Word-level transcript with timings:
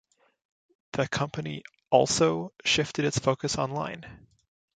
The 0.93 1.07
company 1.07 1.61
also 1.91 2.53
shifted 2.65 3.05
its 3.05 3.19
focus 3.19 3.59
online. 3.59 4.03